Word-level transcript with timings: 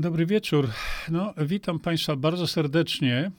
Dobry 0.00 0.26
wieczór. 0.26 0.68
No, 1.08 1.34
witam 1.46 1.78
Państwa 1.78 2.16
bardzo 2.16 2.46
serdecznie. 2.46 3.30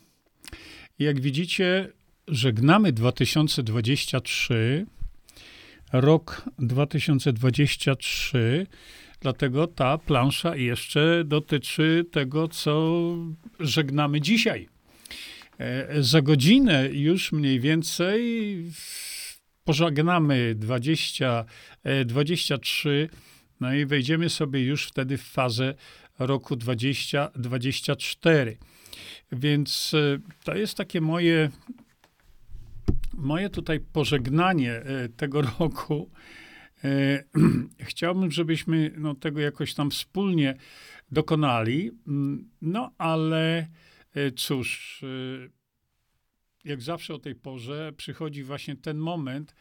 Jak 1.00 1.22
widzicie, 1.22 1.90
żegnamy 2.28 2.92
2023, 2.92 4.86
rok 5.94 6.46
2023, 6.60 8.68
dlatego 9.20 9.68
ta 9.68 9.98
plansza 9.98 10.56
jeszcze 10.56 11.24
dotyczy 11.26 12.06
tego, 12.12 12.48
co 12.48 13.02
żegnamy 13.60 14.22
dzisiaj. 14.22 14.70
E, 15.58 16.04
za 16.04 16.22
godzinę 16.22 16.90
już 16.92 17.32
mniej 17.32 17.60
więcej 17.60 18.56
pożegnamy 19.64 20.56
20, 20.56 21.46
23, 22.06 23.10
e, 23.12 23.16
no 23.60 23.74
i 23.74 23.86
wejdziemy 23.86 24.30
sobie 24.30 24.64
już 24.64 24.88
wtedy 24.88 25.18
w 25.18 25.24
fazę 25.24 25.74
roku 26.26 26.56
2024. 26.56 28.58
Więc 29.32 29.94
e, 29.94 30.20
to 30.44 30.56
jest 30.56 30.78
takie 30.78 31.02
moje, 31.02 31.50
moje 33.14 33.50
tutaj 33.50 33.80
pożegnanie 33.80 34.74
e, 34.74 35.10
tego 35.10 35.42
roku. 35.60 36.12
E, 36.84 37.24
chciałbym, 37.90 38.32
żebyśmy 38.32 38.92
no, 38.98 39.16
tego 39.16 39.40
jakoś 39.40 39.74
tam 39.74 39.92
wspólnie 39.92 40.56
dokonali. 41.12 41.92
Mm, 42.08 42.50
no 42.62 42.92
ale 42.98 43.68
cóż, 44.36 45.02
jak 46.64 46.82
zawsze 46.82 47.14
o 47.14 47.20
tej 47.20 47.36
porze 47.36 47.94
przychodzi 47.98 48.44
właśnie 48.44 48.76
ten 48.76 48.98
moment, 48.98 49.56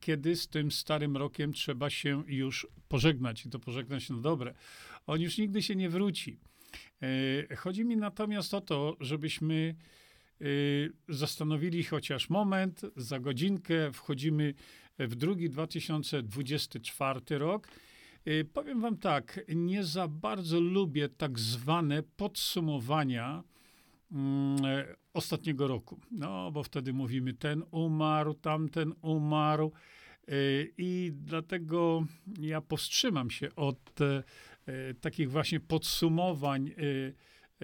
kiedy 0.00 0.36
z 0.36 0.48
tym 0.48 0.70
starym 0.70 1.16
rokiem 1.16 1.52
trzeba 1.52 1.90
się 1.90 2.22
już 2.26 2.66
pożegnać 2.88 3.46
i 3.46 3.50
to 3.50 3.58
pożegnać 3.58 4.10
na 4.10 4.16
dobre. 4.16 4.54
On 5.06 5.20
już 5.20 5.38
nigdy 5.38 5.62
się 5.62 5.76
nie 5.76 5.88
wróci. 5.90 6.38
E, 7.50 7.56
chodzi 7.56 7.84
mi 7.84 7.96
natomiast 7.96 8.54
o 8.54 8.60
to, 8.60 8.96
żebyśmy 9.00 9.74
e, 10.40 10.44
zastanowili 11.08 11.84
chociaż 11.84 12.30
moment, 12.30 12.80
za 12.96 13.20
godzinkę 13.20 13.92
wchodzimy 13.92 14.54
w 14.98 15.14
drugi 15.14 15.50
2024 15.50 17.20
rok. 17.38 17.68
E, 18.24 18.44
powiem 18.44 18.80
Wam 18.80 18.96
tak, 18.96 19.40
nie 19.48 19.84
za 19.84 20.08
bardzo 20.08 20.60
lubię 20.60 21.08
tak 21.08 21.38
zwane 21.38 22.02
podsumowania 22.02 23.42
ostatniego 25.14 25.66
roku. 25.68 26.00
No, 26.10 26.50
bo 26.50 26.62
wtedy 26.62 26.92
mówimy, 26.92 27.34
ten 27.34 27.62
umarł, 27.70 28.34
tamten 28.34 28.92
umarł. 29.02 29.72
I 30.78 31.12
dlatego 31.14 32.04
ja 32.40 32.60
powstrzymam 32.60 33.30
się 33.30 33.54
od 33.54 34.00
E, 34.66 34.94
takich 34.94 35.30
właśnie 35.30 35.60
podsumowań 35.60 36.70
e, 36.70 36.72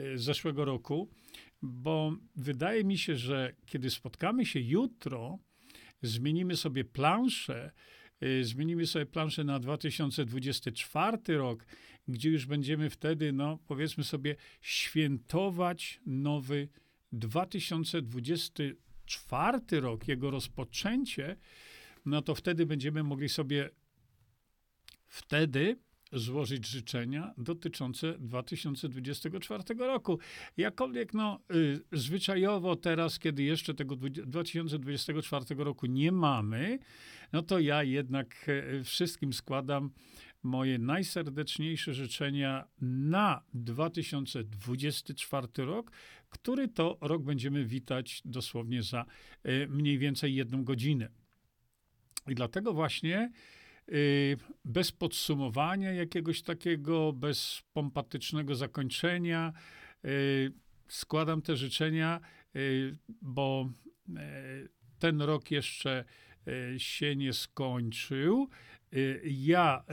e, 0.02 0.18
zeszłego 0.18 0.64
roku, 0.64 1.08
bo 1.62 2.12
wydaje 2.36 2.84
mi 2.84 2.98
się, 2.98 3.16
że 3.16 3.54
kiedy 3.66 3.90
spotkamy 3.90 4.46
się 4.46 4.60
jutro, 4.60 5.38
zmienimy 6.02 6.56
sobie 6.56 6.84
planszę, 6.84 7.70
zmienimy 8.42 8.86
sobie 8.86 9.06
planszę 9.06 9.44
na 9.44 9.58
2024 9.58 11.18
rok, 11.28 11.66
gdzie 12.08 12.30
już 12.30 12.46
będziemy 12.46 12.90
wtedy, 12.90 13.32
no 13.32 13.58
powiedzmy 13.66 14.04
sobie, 14.04 14.36
świętować 14.60 16.00
nowy 16.06 16.68
2024 17.12 19.80
rok, 19.80 20.08
jego 20.08 20.30
rozpoczęcie, 20.30 21.36
no 22.06 22.22
to 22.22 22.34
wtedy 22.34 22.66
będziemy 22.66 23.02
mogli 23.02 23.28
sobie 23.28 23.70
wtedy 25.06 25.76
złożyć 26.12 26.66
życzenia 26.66 27.34
dotyczące 27.38 28.18
2024 28.18 29.62
roku. 29.78 30.18
Jakkolwiek, 30.56 31.14
no, 31.14 31.40
y, 31.54 31.80
zwyczajowo 31.92 32.76
teraz, 32.76 33.18
kiedy 33.18 33.42
jeszcze 33.42 33.74
tego 33.74 33.96
2024 33.96 35.64
roku 35.64 35.86
nie 35.86 36.12
mamy, 36.12 36.78
no 37.32 37.42
to 37.42 37.58
ja 37.58 37.82
jednak 37.82 38.48
y, 38.48 38.84
wszystkim 38.84 39.32
składam 39.32 39.90
moje 40.42 40.78
najserdeczniejsze 40.78 41.94
życzenia 41.94 42.68
na 42.80 43.42
2024 43.54 45.46
rok, 45.56 45.92
który 46.28 46.68
to 46.68 46.98
rok 47.00 47.22
będziemy 47.22 47.64
witać 47.64 48.22
dosłownie 48.24 48.82
za 48.82 49.04
y, 49.46 49.66
mniej 49.68 49.98
więcej 49.98 50.34
jedną 50.34 50.64
godzinę. 50.64 51.08
I 52.26 52.34
dlatego 52.34 52.72
właśnie 52.72 53.30
Y, 53.92 54.36
bez 54.64 54.92
podsumowania 54.92 55.92
jakiegoś 55.92 56.42
takiego, 56.42 57.12
bez 57.12 57.62
pompatycznego 57.72 58.54
zakończenia. 58.54 59.52
Składam 60.88 61.42
te 61.42 61.56
życzenia, 61.56 62.20
bo 63.22 63.70
ten 64.98 65.22
rok 65.22 65.50
jeszcze 65.50 66.04
się 66.78 67.16
nie 67.16 67.32
skończył. 67.32 68.48
Ja 69.24 69.84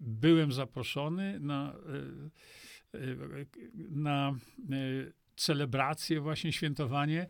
byłem 0.00 0.52
zaproszony 0.52 1.40
na, 1.40 1.74
na 3.90 4.34
celebrację, 5.36 6.20
właśnie 6.20 6.52
świętowanie 6.52 7.26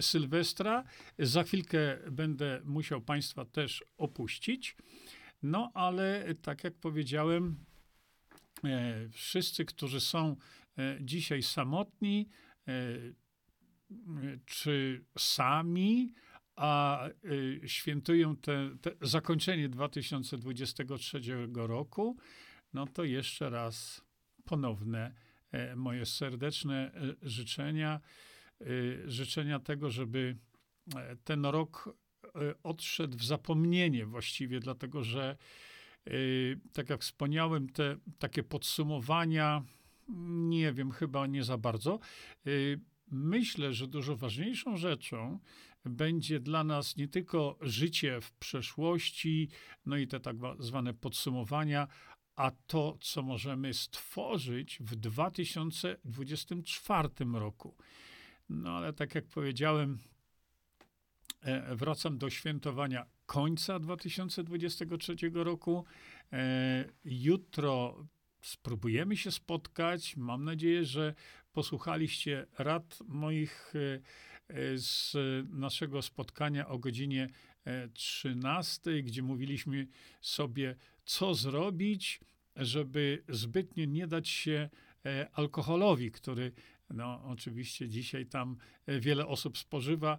Sylwestra. 0.00 0.84
Za 1.18 1.42
chwilkę 1.42 1.98
będę 2.10 2.60
musiał 2.64 3.00
Państwa 3.00 3.44
też 3.44 3.84
opuścić. 3.96 4.76
No 5.42 5.70
ale 5.74 6.34
tak 6.42 6.64
jak 6.64 6.74
powiedziałem, 6.74 7.64
e, 8.64 9.08
wszyscy, 9.08 9.64
którzy 9.64 10.00
są 10.00 10.36
e, 10.78 10.98
dzisiaj 11.00 11.42
samotni, 11.42 12.28
e, 12.68 12.72
czy 14.46 15.04
sami, 15.18 16.12
a 16.58 17.08
świętują 17.66 18.36
te, 18.36 18.70
te 18.80 18.90
zakończenie 19.00 19.68
2023 19.68 21.20
roku, 21.54 22.16
no 22.72 22.86
to 22.86 23.04
jeszcze 23.04 23.50
raz 23.50 24.04
ponowne 24.44 25.14
moje 25.76 26.06
serdeczne 26.06 26.92
życzenia, 27.22 28.00
życzenia 29.06 29.58
tego, 29.58 29.90
żeby 29.90 30.36
ten 31.24 31.46
rok 31.46 31.94
E, 32.24 32.54
odszedł 32.62 33.18
w 33.18 33.24
zapomnienie 33.24 34.06
właściwie, 34.06 34.60
dlatego 34.60 35.04
że, 35.04 35.36
e, 36.06 36.12
tak 36.72 36.90
jak 36.90 37.00
wspomniałem, 37.00 37.68
te 37.68 37.96
takie 38.18 38.42
podsumowania, 38.42 39.62
nie 40.28 40.72
wiem, 40.72 40.90
chyba 40.90 41.26
nie 41.26 41.44
za 41.44 41.58
bardzo. 41.58 41.98
E, 42.46 42.50
myślę, 43.10 43.72
że 43.72 43.86
dużo 43.86 44.16
ważniejszą 44.16 44.76
rzeczą 44.76 45.38
będzie 45.88 46.40
dla 46.40 46.64
nas 46.64 46.96
nie 46.96 47.08
tylko 47.08 47.58
życie 47.60 48.20
w 48.20 48.32
przeszłości, 48.32 49.48
no 49.86 49.96
i 49.96 50.06
te 50.06 50.20
tak 50.20 50.36
zwane 50.58 50.94
podsumowania, 50.94 51.88
a 52.36 52.50
to, 52.66 52.98
co 53.00 53.22
możemy 53.22 53.74
stworzyć 53.74 54.78
w 54.80 54.96
2024 54.96 57.08
roku. 57.32 57.76
No 58.48 58.70
ale 58.70 58.92
tak 58.92 59.14
jak 59.14 59.26
powiedziałem, 59.26 59.98
E, 61.42 61.76
wracam 61.76 62.18
do 62.18 62.30
świętowania 62.30 63.06
końca 63.26 63.78
2023 63.78 65.16
roku. 65.34 65.84
E, 66.32 66.84
jutro 67.04 68.04
spróbujemy 68.42 69.16
się 69.16 69.30
spotkać. 69.30 70.16
Mam 70.16 70.44
nadzieję, 70.44 70.84
że 70.84 71.14
posłuchaliście 71.52 72.46
rad 72.58 72.98
moich 73.08 73.72
e, 73.74 74.00
z 74.76 75.16
naszego 75.50 76.02
spotkania 76.02 76.68
o 76.68 76.78
godzinie 76.78 77.28
13, 77.92 79.02
gdzie 79.02 79.22
mówiliśmy 79.22 79.86
sobie, 80.20 80.76
co 81.04 81.34
zrobić, 81.34 82.20
żeby 82.56 83.24
zbytnio 83.28 83.84
nie 83.84 84.06
dać 84.06 84.28
się 84.28 84.70
alkoholowi, 85.32 86.10
który 86.10 86.52
no, 86.90 87.22
oczywiście 87.24 87.88
dzisiaj 87.88 88.26
tam 88.26 88.56
e, 88.86 89.00
wiele 89.00 89.26
osób 89.26 89.58
spożywa 89.58 90.12
e, 90.14 90.18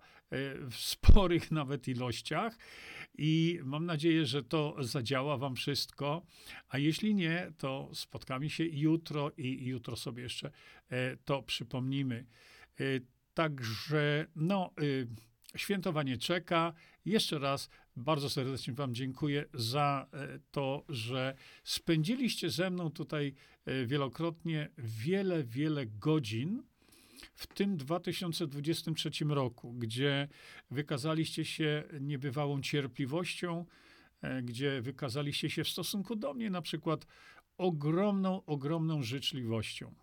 w 0.69 0.75
sporych 0.75 1.51
nawet 1.61 1.87
ilościach 1.87 2.57
i 3.17 3.59
mam 3.63 3.85
nadzieję, 3.85 4.25
że 4.25 4.43
to 4.43 4.75
zadziała 4.79 5.37
wam 5.37 5.55
wszystko. 5.55 6.25
A 6.69 6.77
jeśli 6.77 7.15
nie, 7.15 7.51
to 7.57 7.89
spotkamy 7.93 8.49
się 8.49 8.63
jutro 8.65 9.31
i 9.37 9.65
jutro 9.65 9.95
sobie 9.95 10.23
jeszcze 10.23 10.51
e, 10.89 11.17
to 11.17 11.43
przypomnimy. 11.43 12.25
Także, 13.39 14.25
no, 14.35 14.71
świętowanie 15.55 16.17
czeka. 16.17 16.73
Jeszcze 17.05 17.39
raz 17.39 17.69
bardzo 17.95 18.29
serdecznie 18.29 18.73
Wam 18.73 18.95
dziękuję 18.95 19.45
za 19.53 20.07
to, 20.51 20.85
że 20.89 21.35
spędziliście 21.63 22.49
ze 22.49 22.69
mną 22.69 22.91
tutaj 22.91 23.35
E, 23.69 23.85
wielokrotnie 23.85 24.69
wiele, 24.77 25.43
wiele 25.43 25.85
godzin 25.85 26.63
w 27.35 27.47
tym 27.47 27.77
2023 27.77 29.09
roku, 29.29 29.73
gdzie 29.73 30.27
wykazaliście 30.71 31.45
się 31.45 31.83
niebywałą 32.01 32.61
cierpliwością, 32.61 33.65
e, 34.21 34.41
gdzie 34.41 34.81
wykazaliście 34.81 35.49
się 35.49 35.63
w 35.63 35.69
stosunku 35.69 36.15
do 36.15 36.33
mnie 36.33 36.49
na 36.49 36.61
przykład 36.61 37.05
ogromną, 37.57 38.45
ogromną 38.45 39.03
życzliwością. 39.03 39.93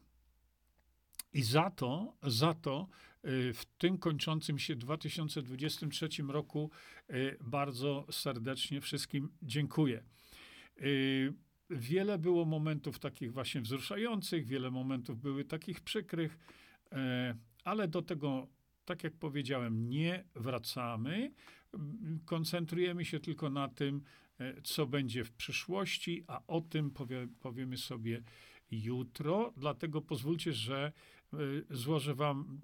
I 1.36 1.42
za 1.42 1.70
to, 1.70 2.16
za 2.22 2.54
to 2.54 2.88
y, 3.24 3.52
w 3.52 3.64
tym 3.64 3.98
kończącym 3.98 4.58
się 4.58 4.76
2023 4.76 6.08
roku 6.28 6.70
y, 7.10 7.36
bardzo 7.40 8.06
serdecznie 8.10 8.80
wszystkim 8.80 9.28
dziękuję. 9.42 10.02
Y, 10.80 11.32
wiele 11.70 12.18
było 12.18 12.44
momentów 12.44 12.98
takich 12.98 13.32
właśnie 13.32 13.60
wzruszających, 13.60 14.46
wiele 14.46 14.70
momentów 14.70 15.20
były 15.20 15.44
takich 15.44 15.80
przykrych, 15.80 16.38
ale 17.64 17.88
do 17.88 18.02
tego 18.02 18.48
tak 18.84 19.04
jak 19.04 19.12
powiedziałem, 19.14 19.88
nie 19.88 20.24
wracamy. 20.34 21.32
Koncentrujemy 22.24 23.04
się 23.04 23.20
tylko 23.20 23.50
na 23.50 23.68
tym, 23.68 24.02
co 24.62 24.86
będzie 24.86 25.24
w 25.24 25.32
przyszłości, 25.32 26.24
a 26.26 26.42
o 26.46 26.60
tym 26.60 26.90
powie, 26.90 27.28
powiemy 27.40 27.76
sobie 27.76 28.22
jutro. 28.70 29.52
Dlatego 29.56 30.02
pozwólcie, 30.02 30.52
że 30.52 30.92
e, 31.32 31.38
złożę 31.70 32.14
Wam 32.14 32.60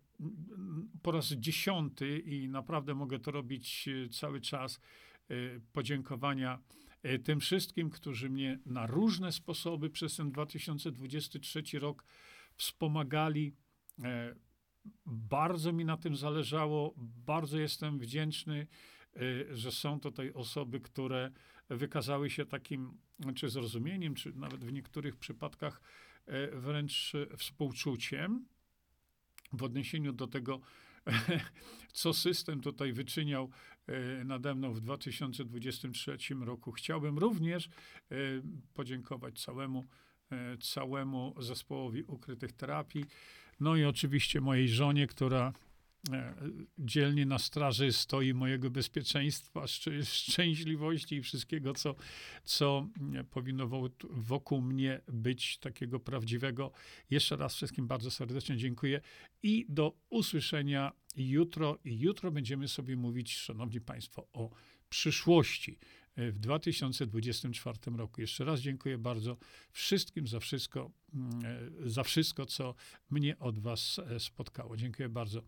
po 1.02 1.12
raz 1.12 1.26
dziesiąty 1.26 2.18
i 2.18 2.48
naprawdę 2.48 2.94
mogę 2.94 3.18
to 3.18 3.30
robić 3.30 3.88
e, 3.88 4.08
cały 4.08 4.40
czas 4.40 4.80
podziękowania 5.72 6.58
tym 7.24 7.40
wszystkim, 7.40 7.90
którzy 7.90 8.30
mnie 8.30 8.58
na 8.66 8.86
różne 8.86 9.32
sposoby 9.32 9.90
przez 9.90 10.16
ten 10.16 10.32
2023 10.32 11.78
rok 11.78 12.04
wspomagali 12.54 13.52
bardzo 15.06 15.72
mi 15.72 15.84
na 15.84 15.96
tym 15.96 16.16
zależało, 16.16 16.94
bardzo 17.26 17.58
jestem 17.58 17.98
wdzięczny, 17.98 18.66
y, 19.16 19.46
że 19.56 19.72
są 19.72 20.00
tutaj 20.00 20.32
osoby, 20.32 20.80
które 20.80 21.30
wykazały 21.76 22.30
się 22.30 22.46
takim, 22.46 22.98
czy 23.34 23.48
zrozumieniem, 23.48 24.14
czy 24.14 24.32
nawet 24.32 24.64
w 24.64 24.72
niektórych 24.72 25.16
przypadkach 25.16 25.80
y, 26.28 26.60
wręcz 26.60 27.12
współczuciem 27.36 28.46
w 29.52 29.62
odniesieniu 29.62 30.12
do 30.12 30.26
tego, 30.26 30.60
co 31.92 32.14
system 32.14 32.60
tutaj 32.60 32.92
wyczyniał 32.92 33.50
y, 34.20 34.24
nade 34.24 34.54
mną 34.54 34.72
w 34.72 34.80
2023 34.80 36.34
roku. 36.40 36.72
Chciałbym 36.72 37.18
również 37.18 37.68
podziękować 38.74 39.44
całemu 39.44 39.84
E, 40.32 40.58
całemu 40.58 41.34
zespołowi 41.38 42.02
ukrytych 42.02 42.52
terapii. 42.52 43.04
No 43.60 43.76
i 43.76 43.84
oczywiście 43.84 44.40
mojej 44.40 44.68
żonie, 44.68 45.06
która 45.06 45.48
e, 45.48 45.52
dzielnie 46.78 47.26
na 47.26 47.38
straży 47.38 47.92
stoi 47.92 48.34
mojego 48.34 48.70
bezpieczeństwa, 48.70 49.66
szczęśliwości 50.02 51.16
i 51.16 51.22
wszystkiego, 51.22 51.74
co, 51.74 51.94
co 52.44 52.88
powinno 53.30 53.68
wokół 54.10 54.62
mnie 54.62 55.00
być 55.08 55.58
takiego 55.58 56.00
prawdziwego. 56.00 56.72
Jeszcze 57.10 57.36
raz 57.36 57.54
wszystkim 57.54 57.86
bardzo 57.86 58.10
serdecznie 58.10 58.56
dziękuję 58.56 59.00
i 59.42 59.66
do 59.68 59.96
usłyszenia 60.10 60.92
jutro. 61.16 61.78
I 61.84 61.98
jutro 61.98 62.30
będziemy 62.30 62.68
sobie 62.68 62.96
mówić, 62.96 63.36
szanowni 63.36 63.80
państwo, 63.80 64.28
o 64.32 64.50
przyszłości 64.88 65.78
w 66.16 66.38
2024 66.38 67.78
roku. 67.96 68.20
Jeszcze 68.20 68.44
raz 68.44 68.60
dziękuję 68.60 68.98
bardzo 68.98 69.36
wszystkim 69.72 70.26
za 70.26 70.40
wszystko, 70.40 70.90
mm, 71.14 71.40
za 71.90 72.02
wszystko, 72.02 72.46
co 72.46 72.74
mnie 73.10 73.38
od 73.38 73.58
Was 73.58 73.98
e, 73.98 74.20
spotkało. 74.20 74.76
Dziękuję 74.76 75.08
bardzo. 75.08 75.42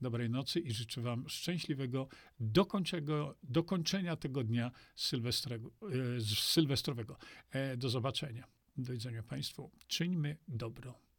Dobrej 0.00 0.30
nocy 0.30 0.60
i 0.60 0.72
życzę 0.72 1.00
Wam 1.00 1.28
szczęśliwego 1.28 2.08
dokończenia 3.42 4.16
tego 4.16 4.44
dnia 4.44 4.66
e, 4.66 4.72
sylwestrowego. 6.30 7.16
E, 7.50 7.76
do 7.76 7.88
zobaczenia. 7.88 8.46
Do 8.76 8.92
widzenia 8.92 9.22
Państwu. 9.22 9.70
Czyńmy 9.86 10.36
dobro. 10.48 11.09